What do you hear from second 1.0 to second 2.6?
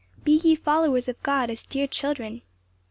of God as dear children.'"